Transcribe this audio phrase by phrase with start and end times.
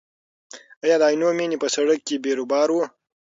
[0.83, 2.75] ایا د عینومېنې په سړک کې بیروبار و؟